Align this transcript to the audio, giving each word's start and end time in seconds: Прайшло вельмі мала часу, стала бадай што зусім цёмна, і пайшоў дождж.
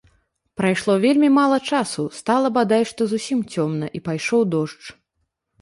Прайшло 0.59 0.93
вельмі 1.03 1.29
мала 1.39 1.59
часу, 1.69 2.05
стала 2.21 2.47
бадай 2.57 2.83
што 2.93 3.01
зусім 3.15 3.45
цёмна, 3.57 3.85
і 4.01 4.03
пайшоў 4.09 4.41
дождж. 4.57 4.83